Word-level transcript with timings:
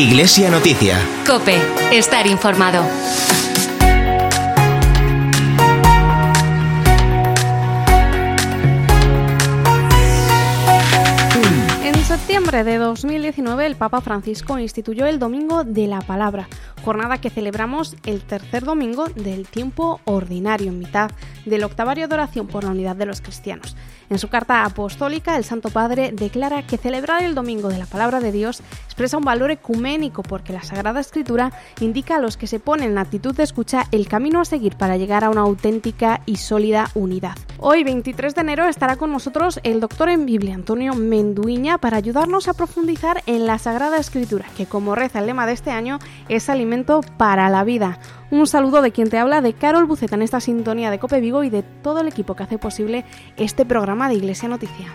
Iglesia 0.00 0.50
Noticia. 0.50 0.98
Cope, 1.26 1.58
estar 1.90 2.26
informado. 2.26 2.82
En 11.84 11.94
septiembre 12.04 12.64
de 12.64 12.78
2019 12.78 13.66
el 13.66 13.76
Papa 13.76 14.00
Francisco 14.00 14.58
instituyó 14.58 15.06
el 15.06 15.18
Domingo 15.18 15.64
de 15.64 15.86
la 15.86 16.00
Palabra, 16.00 16.48
jornada 16.82 17.18
que 17.18 17.28
celebramos 17.28 17.94
el 18.06 18.22
tercer 18.22 18.64
domingo 18.64 19.08
del 19.08 19.46
tiempo 19.48 20.00
ordinario 20.04 20.70
en 20.70 20.78
mitad 20.78 21.10
del 21.44 21.64
octavario 21.64 22.08
de 22.08 22.14
oración 22.14 22.46
por 22.46 22.64
la 22.64 22.70
unidad 22.70 22.96
de 22.96 23.06
los 23.06 23.20
cristianos. 23.20 23.76
En 24.10 24.18
su 24.18 24.28
carta 24.28 24.64
apostólica, 24.64 25.36
el 25.36 25.44
Santo 25.44 25.70
Padre 25.70 26.10
declara 26.12 26.66
que 26.66 26.76
celebrar 26.76 27.22
el 27.22 27.34
Domingo 27.34 27.68
de 27.68 27.78
la 27.78 27.86
Palabra 27.86 28.18
de 28.18 28.32
Dios 28.32 28.60
expresa 28.86 29.18
un 29.18 29.24
valor 29.24 29.50
ecuménico 29.52 30.22
porque 30.22 30.52
la 30.52 30.62
Sagrada 30.62 30.98
Escritura 31.00 31.52
indica 31.80 32.16
a 32.16 32.20
los 32.20 32.36
que 32.36 32.48
se 32.48 32.58
ponen 32.58 32.90
en 32.90 32.98
actitud 32.98 33.36
de 33.36 33.44
escucha 33.44 33.86
el 33.92 34.08
camino 34.08 34.40
a 34.40 34.44
seguir 34.44 34.76
para 34.76 34.96
llegar 34.96 35.22
a 35.22 35.30
una 35.30 35.42
auténtica 35.42 36.22
y 36.26 36.36
sólida 36.36 36.90
unidad. 36.94 37.36
Hoy, 37.58 37.84
23 37.84 38.34
de 38.34 38.40
enero, 38.40 38.66
estará 38.66 38.96
con 38.96 39.12
nosotros 39.12 39.60
el 39.62 39.80
doctor 39.80 40.08
en 40.08 40.26
Biblia, 40.26 40.54
Antonio 40.54 40.94
Menduiña, 40.94 41.78
para 41.78 41.96
ayudarnos 41.96 42.48
a 42.48 42.54
profundizar 42.54 43.22
en 43.26 43.46
la 43.46 43.58
Sagrada 43.58 43.98
Escritura, 43.98 44.46
que 44.56 44.66
como 44.66 44.94
reza 44.94 45.20
el 45.20 45.26
lema 45.26 45.46
de 45.46 45.52
este 45.52 45.70
año, 45.70 45.98
es 46.28 46.48
alimento 46.48 47.00
para 47.16 47.48
la 47.48 47.64
vida. 47.64 47.98
Un 48.30 48.46
saludo 48.46 48.80
de 48.80 48.92
quien 48.92 49.10
te 49.10 49.18
habla, 49.18 49.40
de 49.40 49.54
Carol 49.54 49.86
Buceta 49.86 50.14
en 50.14 50.22
esta 50.22 50.40
sintonía 50.40 50.90
de 50.90 50.98
Cope 50.98 51.20
Vigo 51.20 51.42
y 51.42 51.50
de 51.50 51.62
todo 51.62 52.00
el 52.00 52.08
equipo 52.08 52.36
que 52.36 52.44
hace 52.44 52.58
posible 52.58 53.04
este 53.36 53.64
programa 53.64 54.08
de 54.08 54.14
Iglesia 54.14 54.48
Noticia. 54.48 54.86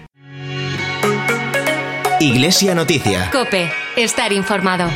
Iglesia 2.21 2.73
Noticia. 2.75 3.29
Cope, 3.31 3.69
estar 3.97 4.31
informado. 4.31 4.89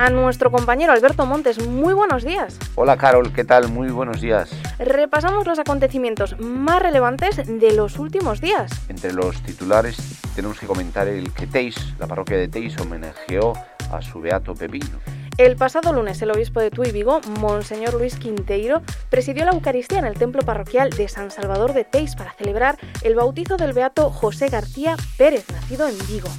A 0.00 0.08
nuestro 0.08 0.50
compañero 0.50 0.94
Alberto 0.94 1.26
Montes. 1.26 1.66
Muy 1.66 1.92
buenos 1.92 2.24
días. 2.24 2.58
Hola 2.74 2.96
Carol, 2.96 3.34
¿qué 3.34 3.44
tal? 3.44 3.68
Muy 3.68 3.90
buenos 3.90 4.22
días. 4.22 4.50
Repasamos 4.78 5.46
los 5.46 5.58
acontecimientos 5.58 6.40
más 6.40 6.80
relevantes 6.80 7.36
de 7.46 7.72
los 7.74 7.98
últimos 7.98 8.40
días. 8.40 8.70
Entre 8.88 9.12
los 9.12 9.42
titulares 9.42 10.22
tenemos 10.34 10.58
que 10.58 10.66
comentar 10.66 11.06
el 11.06 11.34
que 11.34 11.46
Teis, 11.46 11.76
la 11.98 12.06
parroquia 12.06 12.38
de 12.38 12.48
Teis, 12.48 12.80
homenajeó 12.80 13.52
a 13.92 14.00
su 14.00 14.22
beato 14.22 14.54
Pepino. 14.54 14.98
El 15.36 15.56
pasado 15.56 15.92
lunes, 15.92 16.22
el 16.22 16.30
obispo 16.30 16.60
de 16.60 16.70
Tuy 16.70 16.92
Vigo, 16.92 17.20
Monseñor 17.38 17.92
Luis 17.92 18.16
Quinteiro, 18.16 18.80
presidió 19.10 19.44
la 19.44 19.52
Eucaristía 19.52 19.98
en 19.98 20.06
el 20.06 20.14
templo 20.14 20.40
parroquial 20.40 20.88
de 20.88 21.08
San 21.08 21.30
Salvador 21.30 21.74
de 21.74 21.84
Teis 21.84 22.16
para 22.16 22.32
celebrar 22.32 22.78
el 23.02 23.16
bautizo 23.16 23.58
del 23.58 23.74
beato 23.74 24.08
José 24.08 24.48
García 24.48 24.96
Pérez, 25.18 25.44
nacido 25.50 25.86
en 25.86 25.98
Vigo. 26.06 26.30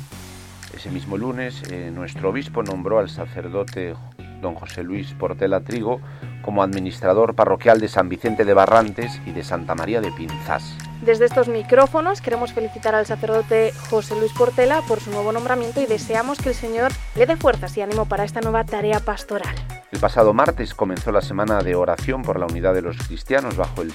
Ese 0.82 0.90
mismo 0.90 1.16
lunes, 1.16 1.62
eh, 1.70 1.92
nuestro 1.94 2.32
obispo 2.32 2.64
nombró 2.64 2.98
al 2.98 3.08
sacerdote 3.08 3.94
don 4.42 4.56
José 4.56 4.82
Luis 4.82 5.14
Portela 5.14 5.60
Trigo 5.60 6.02
como 6.42 6.64
administrador 6.64 7.36
parroquial 7.36 7.80
de 7.80 7.88
San 7.88 8.10
Vicente 8.10 8.46
de 8.46 8.56
Barrantes 8.56 9.22
y 9.28 9.32
de 9.32 9.44
Santa 9.44 9.76
María 9.76 10.02
de 10.02 10.12
Pinzás. 10.12 10.76
Desde 11.04 11.26
estos 11.26 11.50
micrófonos 11.50 12.20
queremos 12.20 12.54
felicitar 12.54 12.96
al 12.96 13.06
sacerdote 13.06 13.74
José 13.92 14.20
Luis 14.20 14.34
Portela 14.34 14.82
por 14.88 15.00
su 15.00 15.12
nuevo 15.12 15.32
nombramiento 15.32 15.82
y 15.82 15.86
deseamos 15.86 16.40
que 16.40 16.50
el 16.50 16.56
Señor 16.56 16.92
le 17.14 17.28
dé 17.28 17.38
fuerzas 17.38 17.78
y 17.78 17.82
ánimo 17.82 18.08
para 18.08 18.24
esta 18.24 18.42
nueva 18.42 18.64
tarea 18.64 19.02
pastoral. 19.02 19.54
El 19.92 20.00
pasado 20.00 20.34
martes 20.34 20.74
comenzó 20.74 21.12
la 21.12 21.22
semana 21.22 21.62
de 21.62 21.76
oración 21.76 22.24
por 22.24 22.40
la 22.40 22.48
unidad 22.48 22.74
de 22.74 22.82
los 22.82 22.98
cristianos 22.98 23.56
bajo 23.56 23.84
el 23.84 23.94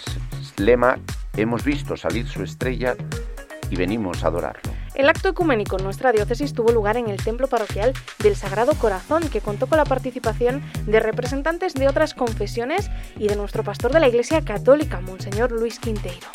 lema 0.57 1.01
Hemos 1.37 1.65
visto 1.65 1.97
salir 1.97 2.29
su 2.29 2.45
estrella 2.45 2.95
y 3.71 3.75
venimos 3.75 4.23
a 4.23 4.29
adorarlo. 4.29 4.76
El 4.97 5.11
acto 5.11 5.29
ecuménico 5.29 5.77
en 5.77 5.85
nuestra 5.85 6.11
diócesis 6.11 6.55
tuvo 6.55 6.73
lugar 6.73 6.97
en 6.97 7.11
el 7.11 7.23
templo 7.23 7.49
parroquial 7.49 7.93
del 8.21 8.35
Sagrado 8.35 8.73
Corazón, 8.73 9.29
que 9.29 9.43
contó 9.43 9.67
con 9.67 9.77
la 9.77 9.85
participación 9.85 10.63
de 10.87 11.01
representantes 11.01 11.75
de 11.75 11.87
otras 11.87 12.15
confesiones 12.15 12.91
y 13.19 13.29
de 13.29 13.37
nuestro 13.37 13.63
pastor 13.63 13.93
de 13.93 14.01
la 14.01 14.09
Iglesia 14.09 14.43
Católica, 14.43 15.03
Monseñor 15.03 15.53
Luis 15.53 15.79
Quinteiro. 15.79 16.27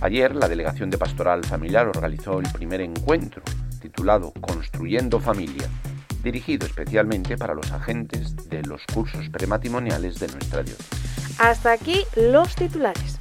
Ayer 0.00 0.34
la 0.34 0.48
Delegación 0.48 0.90
de 0.90 0.98
Pastoral 0.98 1.44
Familiar 1.44 1.86
organizó 1.86 2.40
el 2.40 2.50
primer 2.50 2.80
encuentro, 2.80 3.40
titulado 3.80 4.32
Construyendo 4.40 5.20
Familia, 5.20 5.68
dirigido 6.24 6.66
especialmente 6.66 7.36
para 7.36 7.54
los 7.54 7.70
agentes 7.70 8.34
de 8.48 8.62
los 8.62 8.82
cursos 8.92 9.28
prematrimoniales 9.28 10.18
de 10.18 10.26
nuestra 10.26 10.64
diócesis. 10.64 11.38
Hasta 11.38 11.70
aquí 11.70 12.02
los 12.16 12.52
titulares. 12.56 13.18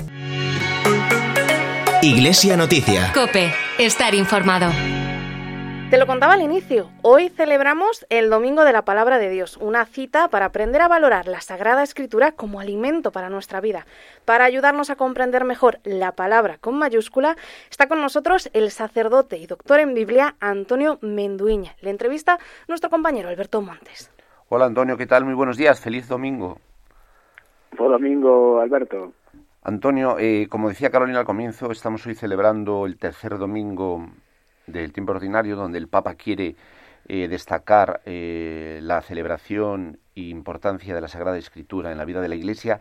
Iglesia 2.03 2.57
Noticia. 2.57 3.11
Cope, 3.13 3.53
estar 3.85 4.13
informado. 4.13 4.71
Te 5.89 5.97
lo 5.97 6.07
contaba 6.07 6.35
al 6.35 6.41
inicio, 6.41 6.89
hoy 7.01 7.27
celebramos 7.27 8.05
el 8.09 8.29
Domingo 8.29 8.63
de 8.63 8.71
la 8.71 8.85
Palabra 8.85 9.17
de 9.17 9.29
Dios, 9.29 9.57
una 9.57 9.85
cita 9.85 10.29
para 10.29 10.45
aprender 10.45 10.81
a 10.81 10.87
valorar 10.87 11.27
la 11.27 11.41
Sagrada 11.41 11.83
Escritura 11.83 12.31
como 12.31 12.61
alimento 12.61 13.11
para 13.11 13.29
nuestra 13.29 13.59
vida. 13.59 13.85
Para 14.23 14.45
ayudarnos 14.45 14.89
a 14.89 14.95
comprender 14.95 15.43
mejor 15.43 15.79
la 15.83 16.13
palabra 16.13 16.59
con 16.59 16.77
mayúscula, 16.77 17.35
está 17.69 17.87
con 17.87 17.99
nosotros 17.99 18.49
el 18.53 18.71
sacerdote 18.71 19.37
y 19.37 19.47
doctor 19.47 19.81
en 19.81 19.93
Biblia 19.93 20.35
Antonio 20.39 20.97
Menduiña. 21.01 21.75
Le 21.81 21.89
entrevista 21.89 22.39
nuestro 22.69 22.89
compañero 22.89 23.27
Alberto 23.27 23.61
Montes. 23.61 24.09
Hola 24.47 24.65
Antonio, 24.65 24.95
¿qué 24.95 25.07
tal? 25.07 25.25
Muy 25.25 25.33
buenos 25.33 25.57
días, 25.57 25.81
feliz 25.81 26.07
domingo. 26.07 26.57
Buen 27.77 27.91
domingo, 27.91 28.61
Alberto. 28.61 29.11
Antonio, 29.63 30.17
eh, 30.17 30.47
como 30.49 30.69
decía 30.69 30.89
Carolina 30.89 31.19
al 31.19 31.25
comienzo, 31.25 31.71
estamos 31.71 32.05
hoy 32.07 32.15
celebrando 32.15 32.87
el 32.87 32.97
tercer 32.97 33.37
domingo 33.37 34.09
del 34.65 34.91
tiempo 34.91 35.11
ordinario, 35.11 35.55
donde 35.55 35.77
el 35.77 35.87
Papa 35.87 36.15
quiere 36.15 36.55
eh, 37.07 37.27
destacar 37.27 38.01
eh, 38.05 38.79
la 38.81 39.01
celebración 39.01 39.99
e 40.15 40.21
importancia 40.21 40.95
de 40.95 41.01
la 41.01 41.07
Sagrada 41.07 41.37
Escritura 41.37 41.91
en 41.91 41.99
la 41.99 42.05
vida 42.05 42.21
de 42.21 42.29
la 42.29 42.35
Iglesia. 42.35 42.79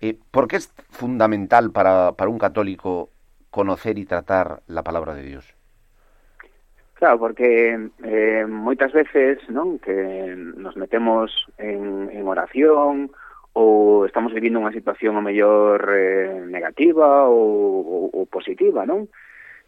Eh, 0.00 0.18
¿Por 0.30 0.48
qué 0.48 0.56
es 0.56 0.72
fundamental 0.88 1.70
para, 1.70 2.14
un 2.26 2.38
católico 2.38 3.10
conocer 3.50 3.98
y 3.98 4.06
tratar 4.06 4.62
la 4.68 4.82
palabra 4.82 5.14
de 5.14 5.24
Dios? 5.24 5.54
Claro, 6.94 7.18
porque 7.18 7.90
eh, 8.04 8.46
moitas 8.48 8.92
veces 8.94 9.36
non 9.50 9.76
que 9.82 10.32
nos 10.32 10.78
metemos 10.80 11.28
en 11.58 12.24
oración 12.24 13.12
ou 13.52 14.06
estamos 14.08 14.32
vivindo 14.32 14.58
unha 14.58 14.72
situación 14.72 15.20
o 15.20 15.24
mellor 15.24 15.84
eh, 15.92 16.40
negativa 16.48 17.28
ou, 17.28 17.84
ou, 17.84 18.04
ou 18.12 18.24
positiva, 18.24 18.88
non? 18.88 19.08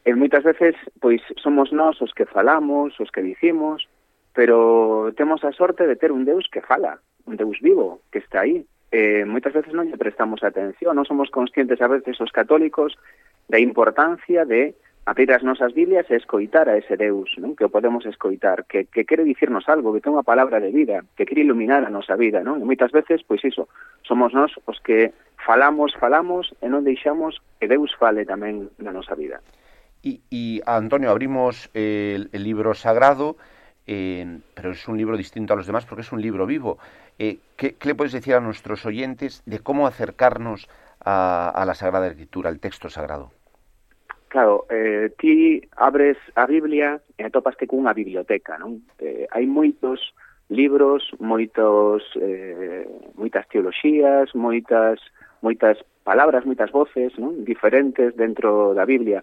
E 0.05 0.13
moitas 0.13 0.45
veces, 0.45 0.77
pois, 1.01 1.21
somos 1.41 1.73
nós 1.73 2.01
os 2.01 2.13
que 2.13 2.29
falamos, 2.29 2.97
os 3.01 3.09
que 3.13 3.25
dicimos, 3.25 3.89
pero 4.33 5.13
temos 5.17 5.45
a 5.45 5.53
sorte 5.53 5.87
de 5.87 5.97
ter 5.97 6.13
un 6.13 6.25
Deus 6.25 6.49
que 6.53 6.61
fala, 6.61 7.01
un 7.25 7.37
Deus 7.37 7.61
vivo, 7.61 8.01
que 8.13 8.19
está 8.19 8.45
aí. 8.45 8.65
Eh, 8.93 9.25
moitas 9.25 9.53
veces 9.53 9.73
non 9.73 9.89
lle 9.89 10.01
prestamos 10.01 10.45
atención, 10.45 10.97
non 10.97 11.09
somos 11.09 11.33
conscientes 11.33 11.81
a 11.81 11.89
veces 11.89 12.21
os 12.21 12.33
católicos 12.33 12.97
da 13.49 13.61
importancia 13.61 14.45
de 14.45 14.77
abrir 15.07 15.33
as 15.33 15.43
nosas 15.43 15.75
Biblias 15.75 16.09
e 16.09 16.17
escoitar 16.17 16.69
a 16.69 16.81
ese 16.81 16.97
Deus, 16.97 17.29
non? 17.37 17.53
que 17.53 17.69
o 17.69 17.73
podemos 17.73 18.09
escoitar, 18.09 18.65
que, 18.65 18.89
que 18.89 19.05
quere 19.05 19.21
dicirnos 19.21 19.69
algo, 19.69 19.93
que 19.93 20.01
ten 20.01 20.17
unha 20.17 20.25
palabra 20.25 20.65
de 20.65 20.73
vida, 20.73 21.05
que 21.13 21.29
quere 21.29 21.45
iluminar 21.45 21.85
a 21.85 21.93
nosa 21.93 22.17
vida. 22.17 22.41
Non? 22.41 22.57
E 22.57 22.65
moitas 22.65 22.89
veces, 22.89 23.21
pois 23.21 23.45
iso, 23.45 23.69
somos 24.01 24.33
nós 24.33 24.57
os 24.65 24.81
que 24.81 25.13
falamos, 25.37 25.93
falamos 26.01 26.57
e 26.65 26.73
non 26.73 26.89
deixamos 26.89 27.45
que 27.61 27.69
Deus 27.69 27.93
fale 28.01 28.25
tamén 28.25 28.73
na 28.81 28.97
nosa 28.97 29.13
vida. 29.13 29.45
E, 30.01 30.25
e 30.33 30.65
Antonio, 30.65 31.13
abrimos 31.13 31.69
el, 31.77 32.33
el 32.33 32.41
libro 32.41 32.73
sagrado, 32.73 33.37
eh, 33.85 34.41
pero 34.57 34.73
es 34.73 34.89
un 34.89 34.97
libro 34.97 35.21
distinto 35.21 35.53
a 35.53 35.57
los 35.61 35.69
demás 35.69 35.85
porque 35.85 36.01
es 36.01 36.13
un 36.17 36.25
libro 36.25 36.49
vivo. 36.49 36.81
Eh, 37.21 37.45
¿qué, 37.61 37.77
¿Qué 37.77 37.93
le 37.93 37.95
puedes 37.95 38.17
decir 38.17 38.33
a 38.35 38.41
nuestros 38.41 38.89
oyentes 38.89 39.45
de 39.45 39.61
cómo 39.61 39.85
acercarnos 39.87 40.65
a, 41.05 41.53
a 41.53 41.65
la 41.69 41.77
Sagrada 41.77 42.09
Escritura, 42.09 42.49
al 42.49 42.57
texto 42.57 42.89
sagrado? 42.89 43.33
claro, 44.35 44.67
eh, 44.69 45.15
ti 45.17 45.63
abres 45.77 46.19
a 46.35 46.45
Biblia 46.47 47.01
e 47.15 47.23
atopaste 47.23 47.71
cunha 47.71 47.95
biblioteca, 47.95 48.59
non? 48.59 48.83
Eh, 48.99 49.31
hai 49.31 49.47
moitos 49.47 50.11
libros, 50.51 51.15
moitos 51.23 52.03
eh, 52.19 52.83
moitas 53.15 53.47
teoloxías, 53.47 54.35
moitas 54.35 54.99
moitas 55.39 55.79
palabras, 56.03 56.43
moitas 56.43 56.75
voces, 56.75 57.15
non? 57.15 57.47
diferentes 57.47 58.19
dentro 58.19 58.75
da 58.75 58.83
Biblia. 58.83 59.23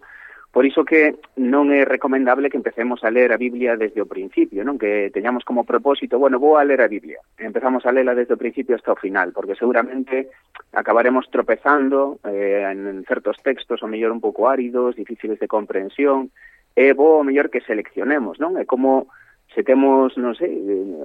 Por 0.51 0.67
iso 0.67 0.83
que 0.83 1.15
non 1.39 1.71
é 1.71 1.87
recomendable 1.87 2.51
que 2.51 2.59
empecemos 2.59 3.07
a 3.07 3.09
ler 3.09 3.31
a 3.31 3.39
Biblia 3.39 3.79
desde 3.79 4.03
o 4.03 4.09
principio, 4.11 4.67
non 4.67 4.75
que 4.75 5.07
teñamos 5.15 5.47
como 5.47 5.63
propósito, 5.63 6.19
bueno, 6.19 6.43
vou 6.43 6.59
a 6.59 6.67
ler 6.67 6.83
a 6.83 6.91
Biblia. 6.91 7.23
Empezamos 7.39 7.87
a 7.87 7.95
lela 7.95 8.11
desde 8.11 8.35
o 8.35 8.41
principio 8.41 8.75
hasta 8.75 8.91
o 8.91 8.99
final, 8.99 9.31
porque 9.31 9.55
seguramente 9.55 10.27
acabaremos 10.75 11.31
tropezando 11.31 12.19
eh, 12.27 12.67
en 12.67 12.99
certos 13.07 13.39
textos, 13.39 13.79
o 13.79 13.87
mellor 13.87 14.11
un 14.11 14.19
pouco 14.19 14.51
áridos, 14.51 14.99
difíciles 14.99 15.39
de 15.39 15.47
comprensión, 15.47 16.35
e 16.75 16.91
bo 16.91 17.23
o 17.23 17.23
mellor 17.23 17.47
que 17.47 17.63
seleccionemos, 17.63 18.35
non? 18.35 18.59
É 18.59 18.67
como 18.67 19.07
se 19.53 19.63
temos, 19.63 20.15
non 20.15 20.31
sei, 20.31 20.47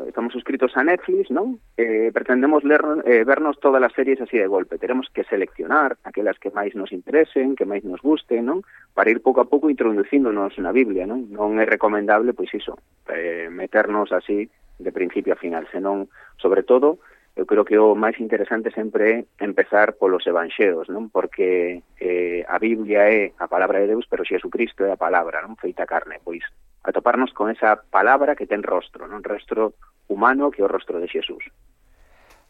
estamos 0.06 0.31
suscritos 0.31 0.70
a 0.78 0.87
Netflix, 0.87 1.34
non? 1.34 1.58
Eh, 1.75 2.14
pretendemos 2.14 2.62
ler, 2.62 2.78
eh, 3.02 3.26
vernos 3.26 3.58
todas 3.58 3.82
as 3.82 3.90
series 3.90 4.22
así 4.22 4.38
de 4.38 4.46
golpe. 4.46 4.78
Teremos 4.78 5.10
que 5.10 5.26
seleccionar 5.26 5.98
aquelas 6.06 6.38
que 6.38 6.54
máis 6.54 6.70
nos 6.78 6.94
interesen, 6.94 7.58
que 7.58 7.66
máis 7.66 7.82
nos 7.82 7.98
gusten, 7.98 8.46
non? 8.46 8.62
Para 8.94 9.10
ir 9.10 9.19
pouco 9.19 9.43
a 9.43 9.50
pouco 9.50 9.66
introduciéndonos 9.66 10.54
na 10.62 10.70
Biblia, 10.70 11.10
non? 11.10 11.26
Non 11.34 11.58
é 11.58 11.66
recomendable, 11.66 12.38
pois 12.38 12.54
iso, 12.54 12.78
eh, 13.10 13.50
meternos 13.50 14.14
así 14.14 14.46
de 14.78 14.94
principio 14.94 15.34
a 15.34 15.40
final, 15.43 15.66
senón, 15.75 16.06
sobre 16.38 16.62
todo, 16.62 17.02
eu 17.34 17.44
creo 17.44 17.66
que 17.66 17.76
o 17.76 17.98
máis 17.98 18.16
interesante 18.22 18.70
sempre 18.70 19.26
é 19.37 19.44
empezar 19.44 19.98
polos 19.98 20.22
evanxeos, 20.22 20.87
non? 20.87 21.10
Porque 21.10 21.82
eh, 21.98 22.46
a 22.46 22.62
Biblia 22.62 23.10
é 23.10 23.34
a 23.43 23.50
palabra 23.50 23.82
de 23.82 23.93
Deus, 23.93 24.06
pero 24.06 24.22
Xesucristo 24.22 24.87
é 24.87 24.94
a 24.94 25.02
palabra, 25.02 25.43
non? 25.43 25.58
Feita 25.58 25.82
carne, 25.82 26.22
pois 26.22 26.46
atoparnos 26.87 27.35
con 27.35 27.50
esa 27.50 27.83
palabra 27.91 28.38
que 28.38 28.47
ten 28.47 28.62
rostro, 28.62 29.11
non? 29.11 29.27
Rostro 29.27 29.75
humano 30.06 30.55
que 30.55 30.62
é 30.62 30.65
o 30.65 30.71
rostro 30.71 31.03
de 31.03 31.11
Xesús. 31.11 31.43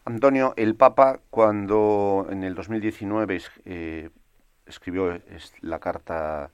Antonio, 0.04 0.54
el 0.56 0.76
Papa 0.76 1.18
cuando 1.30 2.28
en 2.30 2.44
el 2.44 2.54
2019 2.54 3.42
eh, 3.64 4.10
escribió 4.66 5.18
la 5.62 5.78
carta 5.80 6.50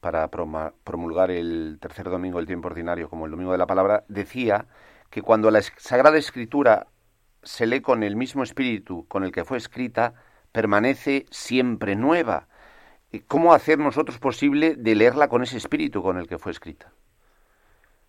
para 0.00 0.28
promulgar 0.28 1.30
el 1.30 1.78
tercer 1.80 2.08
domingo 2.08 2.38
del 2.38 2.46
tiempo 2.46 2.68
ordinario 2.68 3.10
como 3.10 3.26
el 3.26 3.32
domingo 3.32 3.52
de 3.52 3.58
la 3.58 3.66
palabra, 3.66 4.04
decía 4.08 4.66
que 5.10 5.22
cuando 5.22 5.50
la 5.50 5.60
Sagrada 5.60 6.16
Escritura 6.16 6.86
se 7.42 7.66
lee 7.66 7.80
con 7.80 8.02
el 8.02 8.16
mismo 8.16 8.42
espíritu 8.42 9.06
con 9.08 9.24
el 9.24 9.32
que 9.32 9.44
fue 9.44 9.58
escrita, 9.58 10.14
permanece 10.52 11.26
siempre 11.30 11.96
nueva. 11.96 12.48
¿Cómo 13.26 13.54
hacer 13.54 13.78
nosotros 13.78 14.18
posible 14.18 14.74
de 14.76 14.94
leerla 14.94 15.28
con 15.28 15.42
ese 15.42 15.56
espíritu 15.56 16.02
con 16.02 16.18
el 16.18 16.26
que 16.26 16.38
fue 16.38 16.52
escrita? 16.52 16.92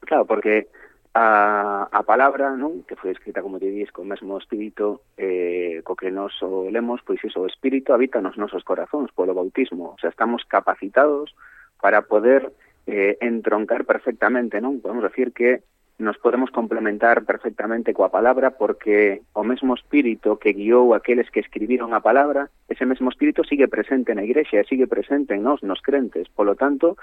Claro, 0.01 0.25
porque 0.25 0.67
a, 1.13 1.89
a 1.91 2.03
palabra, 2.03 2.53
non? 2.53 2.85
Que 2.85 2.95
foi 2.95 3.11
escrita, 3.11 3.41
como 3.41 3.57
te 3.57 3.69
dís, 3.73 3.89
co 3.89 4.05
mesmo 4.05 4.37
espírito 4.37 5.01
eh, 5.17 5.81
co 5.81 5.97
que 5.97 6.13
nos 6.13 6.37
o 6.45 6.69
lemos, 6.69 7.01
pois 7.01 7.19
iso, 7.25 7.41
o 7.41 7.49
espírito 7.49 7.93
habita 7.93 8.21
nos 8.21 8.37
nosos 8.37 8.61
corazóns 8.63 9.09
polo 9.11 9.33
bautismo. 9.33 9.95
O 9.95 9.99
sea, 9.99 10.13
estamos 10.13 10.45
capacitados 10.45 11.33
para 11.81 12.05
poder 12.05 12.53
eh, 12.85 13.17
entroncar 13.21 13.85
perfectamente, 13.89 14.61
non? 14.61 14.79
Podemos 14.79 15.03
decir 15.03 15.33
que 15.33 15.65
nos 15.99 16.17
podemos 16.17 16.49
complementar 16.51 17.25
perfectamente 17.25 17.91
coa 17.91 18.07
palabra 18.07 18.55
porque 18.55 19.25
o 19.35 19.43
mesmo 19.43 19.75
espírito 19.75 20.39
que 20.39 20.55
guiou 20.55 20.95
aqueles 20.95 21.27
que 21.27 21.43
escribiron 21.43 21.91
a 21.91 21.99
palabra, 21.99 22.47
ese 22.71 22.87
mesmo 22.87 23.11
espírito 23.11 23.43
sigue 23.43 23.67
presente 23.67 24.15
na 24.15 24.23
igrexa, 24.23 24.63
sigue 24.63 24.87
presente 24.87 25.35
en 25.35 25.43
nós, 25.43 25.59
nos 25.65 25.83
crentes. 25.83 26.31
Polo 26.31 26.55
tanto, 26.55 26.95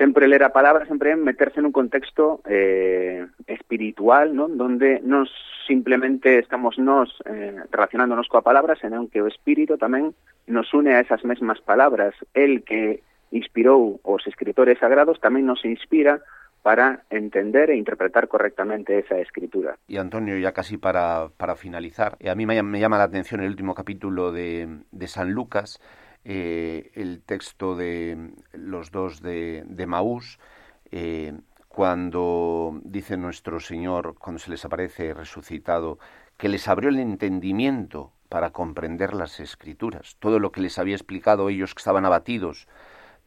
sempre 0.00 0.28
ler 0.28 0.42
a 0.42 0.48
palabra 0.48 0.88
sempre 0.88 1.12
é 1.12 1.16
meterse 1.16 1.60
nun 1.60 1.76
contexto 1.76 2.40
eh, 2.48 3.28
espiritual, 3.44 4.32
non? 4.32 4.56
donde 4.56 5.04
non 5.04 5.28
simplemente 5.68 6.40
estamos 6.40 6.80
nós 6.80 7.12
eh, 7.28 7.60
relacionándonos 7.68 8.24
coa 8.32 8.40
palabra, 8.40 8.80
senón 8.80 9.12
que 9.12 9.20
o 9.20 9.28
espírito 9.28 9.76
tamén 9.76 10.16
nos 10.48 10.72
une 10.72 10.96
a 10.96 11.04
esas 11.04 11.20
mesmas 11.28 11.60
palabras. 11.60 12.16
El 12.32 12.64
que 12.64 13.04
inspirou 13.28 14.00
os 14.00 14.24
escritores 14.24 14.80
sagrados 14.80 15.20
tamén 15.20 15.44
nos 15.44 15.60
inspira 15.68 16.24
para 16.64 17.04
entender 17.12 17.68
e 17.68 17.76
interpretar 17.76 18.24
correctamente 18.24 18.96
esa 18.96 19.20
escritura. 19.20 19.76
Y 19.84 20.00
Antonio, 20.00 20.40
ya 20.40 20.56
casi 20.56 20.80
para, 20.80 21.28
para 21.36 21.60
finalizar, 21.60 22.16
eh, 22.24 22.32
a 22.32 22.34
mí 22.34 22.48
me, 22.48 22.56
me, 22.64 22.80
llama 22.80 22.96
la 22.96 23.04
atención 23.04 23.44
el 23.44 23.52
último 23.52 23.76
capítulo 23.76 24.32
de, 24.32 24.80
de 24.90 25.06
San 25.08 25.36
Lucas, 25.36 25.76
eh, 26.24 26.90
el 26.94 27.22
texto 27.22 27.76
de 27.76 28.32
los 28.52 28.90
dos 28.90 29.22
de, 29.22 29.64
de 29.66 29.86
Maús, 29.86 30.38
eh, 30.90 31.32
cuando 31.68 32.80
dice 32.82 33.16
nuestro 33.16 33.60
Señor, 33.60 34.16
cuando 34.18 34.38
se 34.38 34.50
les 34.50 34.64
aparece 34.64 35.14
resucitado, 35.14 35.98
que 36.36 36.48
les 36.48 36.68
abrió 36.68 36.90
el 36.90 36.98
entendimiento 36.98 38.12
para 38.28 38.50
comprender 38.50 39.14
las 39.14 39.40
escrituras, 39.40 40.16
todo 40.18 40.38
lo 40.38 40.52
que 40.52 40.60
les 40.60 40.78
había 40.78 40.94
explicado 40.94 41.48
ellos 41.48 41.74
que 41.74 41.80
estaban 41.80 42.04
abatidos, 42.04 42.66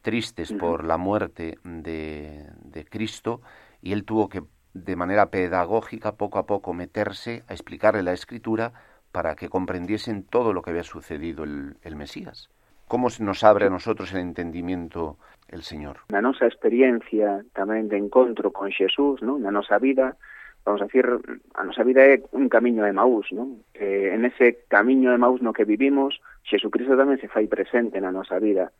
tristes 0.02 0.52
por 0.52 0.84
la 0.84 0.98
muerte 0.98 1.58
de, 1.64 2.46
de, 2.62 2.84
Cristo 2.84 3.40
y 3.80 3.92
él 3.92 4.04
tuvo 4.04 4.28
que 4.28 4.44
de 4.74 4.96
manera 4.96 5.30
pedagógica 5.30 6.16
poco 6.16 6.38
a 6.38 6.46
poco 6.46 6.74
meterse 6.74 7.44
a 7.48 7.54
explicarle 7.54 8.02
la 8.02 8.12
escritura 8.12 8.72
para 9.12 9.36
que 9.36 9.48
comprendiesen 9.48 10.24
todo 10.24 10.52
lo 10.52 10.60
que 10.60 10.70
había 10.70 10.84
sucedido 10.84 11.44
el, 11.44 11.78
el 11.82 11.96
Mesías. 11.96 12.50
como 12.88 13.10
se 13.10 13.24
nos 13.24 13.44
abre 13.44 13.66
a 13.66 13.70
nosotros 13.70 14.12
el 14.12 14.20
entendimiento 14.20 15.16
el 15.48 15.62
Señor. 15.62 16.00
Na 16.10 16.24
nosa 16.24 16.48
experiencia 16.48 17.44
tamén 17.52 17.86
de 17.88 18.00
encontro 18.00 18.50
con 18.50 18.72
Xesús, 18.72 19.22
¿no? 19.22 19.38
na 19.38 19.52
nosa 19.52 19.78
vida, 19.78 20.16
vamos 20.64 20.80
a 20.82 20.88
decir, 20.88 21.04
a 21.06 21.62
nosa 21.62 21.84
vida 21.84 22.02
é 22.04 22.24
un 22.32 22.48
camiño 22.48 22.82
de 22.82 22.96
Maús, 22.96 23.28
¿no? 23.30 23.60
Eh, 23.76 24.10
en 24.16 24.24
ese 24.24 24.64
camiño 24.68 25.12
de 25.12 25.20
Maús 25.20 25.44
no 25.44 25.52
que 25.52 25.68
vivimos, 25.68 26.18
Xesucristo 26.42 26.96
tamén 26.96 27.20
se 27.20 27.28
fai 27.28 27.46
presente 27.46 28.00
na 28.00 28.10
nosa 28.10 28.40
vida. 28.40 28.72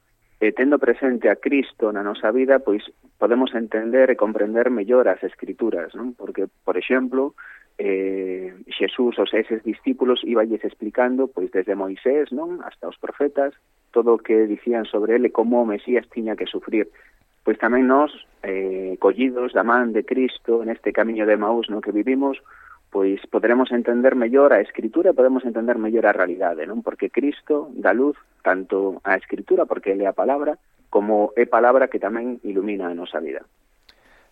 E 0.43 0.51
tendo 0.51 0.83
presente 0.83 1.31
a 1.31 1.39
Cristo 1.39 1.93
na 1.95 2.03
nosa 2.03 2.33
vida, 2.35 2.59
pois 2.59 2.83
podemos 3.21 3.55
entender 3.55 4.11
e 4.11 4.19
comprender 4.19 4.69
mellor 4.73 5.07
as 5.07 5.23
escrituras, 5.23 5.95
non? 5.95 6.17
Porque, 6.17 6.49
por 6.65 6.75
exemplo, 6.81 7.37
eh, 7.79 8.55
Xesús 8.71 9.19
aos 9.19 9.35
eses 9.35 9.63
discípulos 9.63 10.23
iballes 10.23 10.63
explicando 10.63 11.27
pois 11.27 11.51
desde 11.51 11.75
Moisés 11.75 12.31
non 12.31 12.63
hasta 12.63 12.87
os 12.87 12.99
profetas 12.99 13.55
todo 13.91 14.15
o 14.15 14.23
que 14.23 14.47
dicían 14.47 14.87
sobre 14.87 15.19
ele 15.19 15.35
como 15.35 15.63
o 15.63 15.67
Mesías 15.67 16.07
tiña 16.11 16.39
que 16.39 16.47
sufrir 16.47 16.87
pois 17.43 17.59
tamén 17.59 17.91
nós 17.91 18.15
eh, 18.47 18.95
collidos 19.03 19.53
da 19.53 19.67
man 19.67 19.91
de 19.91 20.07
Cristo 20.07 20.63
neste 20.63 20.95
camiño 20.95 21.27
de 21.27 21.37
Maús 21.37 21.67
no 21.67 21.83
que 21.83 21.91
vivimos 21.91 22.39
pois 22.95 23.19
poderemos 23.27 23.75
entender 23.75 24.15
mellor 24.15 24.55
a 24.55 24.63
escritura 24.63 25.11
e 25.11 25.19
podemos 25.19 25.43
entender 25.43 25.83
mellor 25.83 26.07
a 26.07 26.15
realidade, 26.15 26.63
non? 26.63 26.79
Porque 26.79 27.11
Cristo 27.11 27.75
dá 27.75 27.91
luz 27.91 28.15
tanto 28.47 29.03
á 29.03 29.19
escritura, 29.19 29.67
porque 29.67 29.91
ele 29.91 30.07
é 30.07 30.11
a 30.11 30.15
palabra, 30.15 30.63
como 30.95 31.35
é 31.35 31.43
palabra 31.43 31.91
que 31.91 31.99
tamén 31.99 32.39
ilumina 32.47 32.87
a 32.87 32.95
nosa 32.95 33.19
vida. 33.19 33.43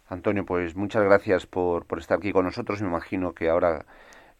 Antonio, 0.08 0.44
pues 0.44 0.76
muchas 0.76 1.04
gracias 1.04 1.46
por, 1.46 1.86
por 1.86 1.98
estar 1.98 2.18
aquí 2.18 2.32
con 2.32 2.44
nosotros. 2.44 2.82
Me 2.82 2.88
imagino 2.88 3.32
que 3.32 3.48
ahora 3.48 3.86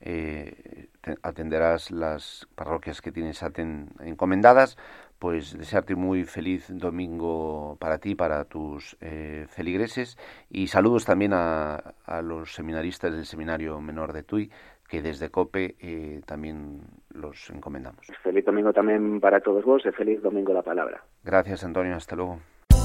eh, 0.00 0.88
atenderás 1.22 1.90
las 1.90 2.48
parroquias 2.54 3.00
que 3.00 3.12
tienes 3.12 3.42
aten 3.42 3.88
encomendadas 4.00 4.76
pues 5.22 5.56
desearte 5.56 5.94
muy 5.94 6.24
feliz 6.24 6.66
domingo 6.68 7.76
para 7.78 7.98
ti, 7.98 8.16
para 8.16 8.44
tus 8.44 8.96
eh, 9.00 9.46
feligreses 9.46 10.18
y 10.50 10.66
saludos 10.66 11.04
también 11.04 11.32
a, 11.32 11.76
a, 12.04 12.22
los 12.22 12.54
seminaristas 12.54 13.14
del 13.14 13.24
Seminario 13.24 13.80
Menor 13.80 14.12
de 14.12 14.24
Tui, 14.24 14.50
que 14.88 15.00
desde 15.00 15.30
COPE 15.30 15.76
eh, 15.78 16.22
también 16.26 16.80
los 17.14 17.48
encomendamos. 17.50 18.04
Feliz 18.24 18.44
domingo 18.44 18.72
también 18.72 19.20
para 19.20 19.38
todos 19.38 19.64
vos 19.64 19.86
y 19.86 19.92
feliz 19.92 20.20
domingo 20.20 20.52
la 20.52 20.62
palabra. 20.62 21.04
Gracias 21.22 21.62
Antonio, 21.62 21.94
hasta 21.94 22.16
luego. 22.16 22.40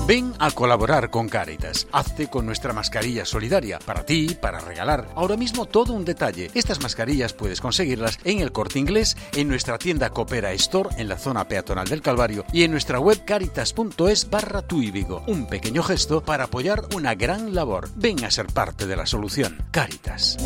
Ven 0.08 0.34
a 0.40 0.52
colaborar 0.52 1.10
con 1.10 1.28
Caritas. 1.28 1.86
Hazte 1.92 2.30
con 2.30 2.46
nuestra 2.46 2.72
mascarilla 2.72 3.26
solidaria. 3.26 3.78
Para 3.80 4.06
ti, 4.06 4.38
para 4.40 4.62
regalar. 4.62 5.10
Ahora 5.16 5.36
mismo 5.36 5.66
todo 5.66 5.92
un 5.92 6.06
detalle. 6.06 6.50
Estas 6.54 6.82
mascarillas 6.82 7.34
puedes 7.34 7.60
conseguirlas 7.60 8.18
en 8.24 8.40
el 8.40 8.54
corte 8.54 8.80
inglés, 8.80 9.18
en 9.36 9.50
nuestra 9.50 9.78
tienda 9.78 10.12
Coopera 10.12 10.54
Store 10.54 10.92
en 10.98 11.10
la 11.10 11.18
zona 11.18 11.46
peatonal 11.46 11.90
del 11.90 12.02
Calvario 12.02 12.46
y 12.54 12.64
en 12.64 12.72
nuestra 12.72 13.02
web 13.02 13.26
caritas.es 13.26 14.30
barra 14.30 14.64
Vigo. 14.72 15.24
Un 15.28 15.46
pequeño 15.46 15.84
gesto 15.84 16.24
para 16.24 16.46
apoyar 16.46 16.86
una 16.96 17.14
gran 17.14 17.54
labor. 17.54 17.90
Ven 17.96 18.24
a 18.24 18.32
ser 18.32 18.48
parte 18.48 18.88
de 18.88 18.96
la 18.96 19.06
solución. 19.06 19.58
Caritas. 19.72 20.38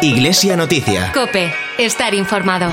Iglesia 0.00 0.56
Noticia. 0.56 1.12
Cope. 1.12 1.52
Estar 1.76 2.14
informado. 2.14 2.70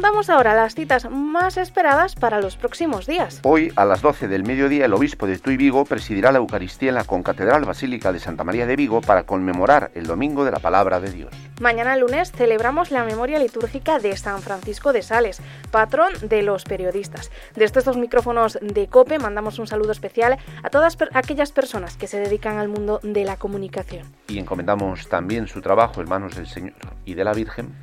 Contamos 0.00 0.30
ahora 0.30 0.54
las 0.54 0.74
citas 0.74 1.10
más 1.10 1.58
esperadas 1.58 2.14
para 2.14 2.40
los 2.40 2.56
próximos 2.56 3.06
días. 3.06 3.40
Hoy, 3.42 3.70
a 3.76 3.84
las 3.84 4.00
12 4.00 4.28
del 4.28 4.44
mediodía, 4.44 4.86
el 4.86 4.94
obispo 4.94 5.26
de 5.26 5.38
Tuy 5.38 5.58
Vigo 5.58 5.84
presidirá 5.84 6.32
la 6.32 6.38
Eucaristía 6.38 6.88
en 6.88 6.94
la 6.94 7.04
Concatedral 7.04 7.66
Basílica 7.66 8.10
de 8.10 8.18
Santa 8.18 8.42
María 8.42 8.64
de 8.64 8.76
Vigo 8.76 9.02
para 9.02 9.24
conmemorar 9.24 9.90
el 9.94 10.06
Domingo 10.06 10.46
de 10.46 10.52
la 10.52 10.58
Palabra 10.58 11.00
de 11.00 11.12
Dios. 11.12 11.34
Mañana 11.60 11.94
lunes 11.98 12.32
celebramos 12.32 12.90
la 12.90 13.04
memoria 13.04 13.38
litúrgica 13.38 13.98
de 13.98 14.16
San 14.16 14.40
Francisco 14.40 14.94
de 14.94 15.02
Sales, 15.02 15.42
patrón 15.70 16.14
de 16.22 16.42
los 16.42 16.64
periodistas. 16.64 17.30
Desde 17.54 17.80
estos 17.80 17.98
micrófonos 17.98 18.58
de 18.62 18.86
COPE 18.86 19.18
mandamos 19.18 19.58
un 19.58 19.66
saludo 19.66 19.92
especial 19.92 20.38
a 20.62 20.70
todas 20.70 20.96
aquellas 21.12 21.52
personas 21.52 21.98
que 21.98 22.06
se 22.06 22.18
dedican 22.18 22.56
al 22.56 22.68
mundo 22.68 23.00
de 23.02 23.26
la 23.26 23.36
comunicación. 23.36 24.06
Y 24.28 24.38
encomendamos 24.38 25.10
también 25.10 25.46
su 25.46 25.60
trabajo 25.60 26.00
en 26.00 26.08
manos 26.08 26.36
del 26.36 26.46
Señor 26.46 26.72
y 27.04 27.12
de 27.12 27.24
la 27.24 27.34
Virgen 27.34 27.74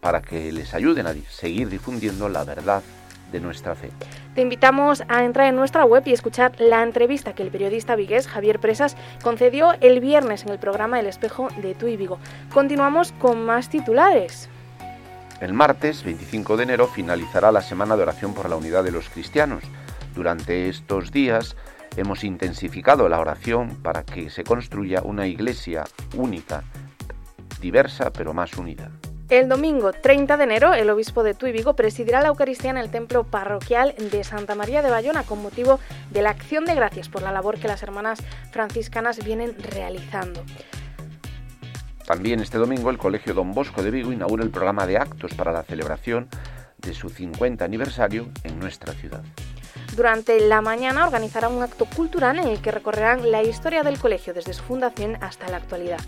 para 0.00 0.22
que 0.22 0.52
les 0.52 0.74
ayuden 0.74 1.06
a 1.06 1.14
seguir 1.28 1.68
difundiendo 1.68 2.28
la 2.28 2.44
verdad 2.44 2.82
de 3.30 3.40
nuestra 3.40 3.74
fe. 3.74 3.90
Te 4.34 4.42
invitamos 4.42 5.02
a 5.08 5.24
entrar 5.24 5.48
en 5.48 5.56
nuestra 5.56 5.84
web 5.84 6.02
y 6.06 6.12
escuchar 6.12 6.52
la 6.58 6.82
entrevista 6.82 7.34
que 7.34 7.42
el 7.42 7.50
periodista 7.50 7.96
vigués 7.96 8.26
Javier 8.26 8.60
Presas 8.60 8.96
concedió 9.22 9.74
el 9.80 10.00
viernes 10.00 10.44
en 10.44 10.50
el 10.50 10.58
programa 10.58 11.00
El 11.00 11.06
Espejo 11.06 11.48
de 11.62 11.74
Tu 11.74 11.88
y 11.88 11.96
Vigo. 11.96 12.18
Continuamos 12.52 13.12
con 13.12 13.44
más 13.44 13.68
titulares. 13.68 14.48
El 15.40 15.54
martes 15.54 16.04
25 16.04 16.56
de 16.56 16.64
enero 16.64 16.86
finalizará 16.86 17.50
la 17.50 17.62
semana 17.62 17.96
de 17.96 18.02
oración 18.02 18.34
por 18.34 18.50
la 18.50 18.56
unidad 18.56 18.84
de 18.84 18.92
los 18.92 19.08
cristianos. 19.08 19.64
Durante 20.14 20.68
estos 20.68 21.12
días 21.12 21.56
hemos 21.96 22.24
intensificado 22.24 23.08
la 23.08 23.20
oración 23.20 23.76
para 23.82 24.04
que 24.04 24.28
se 24.28 24.44
construya 24.44 25.02
una 25.02 25.26
iglesia 25.26 25.84
única, 26.14 26.62
diversa 27.60 28.12
pero 28.12 28.34
más 28.34 28.52
unida. 28.58 28.90
El 29.30 29.48
domingo 29.48 29.92
30 29.92 30.36
de 30.36 30.42
enero, 30.42 30.74
el 30.74 30.90
obispo 30.90 31.22
de 31.22 31.34
Tuy 31.34 31.52
Vigo 31.52 31.74
presidirá 31.74 32.20
la 32.20 32.28
Eucaristía 32.28 32.70
en 32.70 32.76
el 32.76 32.90
templo 32.90 33.22
parroquial 33.22 33.94
de 34.10 34.24
Santa 34.24 34.56
María 34.56 34.82
de 34.82 34.90
Bayona 34.90 35.22
con 35.22 35.40
motivo 35.40 35.78
de 36.10 36.20
la 36.20 36.30
acción 36.30 36.64
de 36.64 36.74
gracias 36.74 37.08
por 37.08 37.22
la 37.22 37.30
labor 37.30 37.56
que 37.60 37.68
las 37.68 37.80
hermanas 37.84 38.18
franciscanas 38.50 39.24
vienen 39.24 39.54
realizando. 39.56 40.42
También 42.04 42.40
este 42.40 42.58
domingo 42.58 42.90
el 42.90 42.98
Colegio 42.98 43.32
Don 43.32 43.52
Bosco 43.52 43.84
de 43.84 43.92
Vigo 43.92 44.10
inaugura 44.12 44.42
el 44.42 44.50
programa 44.50 44.84
de 44.84 44.98
actos 44.98 45.32
para 45.34 45.52
la 45.52 45.62
celebración 45.62 46.28
de 46.78 46.92
su 46.92 47.08
50 47.08 47.64
aniversario 47.64 48.26
en 48.42 48.58
nuestra 48.58 48.94
ciudad. 48.94 49.22
Durante 49.94 50.40
la 50.40 50.60
mañana 50.60 51.06
organizará 51.06 51.48
un 51.48 51.62
acto 51.62 51.84
cultural 51.84 52.40
en 52.40 52.48
el 52.48 52.60
que 52.60 52.72
recorrerán 52.72 53.30
la 53.30 53.44
historia 53.44 53.84
del 53.84 54.00
colegio 54.00 54.34
desde 54.34 54.54
su 54.54 54.64
fundación 54.64 55.18
hasta 55.20 55.48
la 55.48 55.58
actualidad. 55.58 56.00